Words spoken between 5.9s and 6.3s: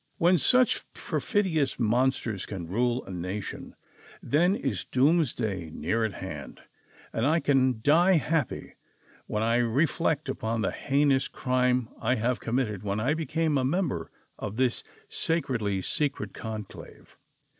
at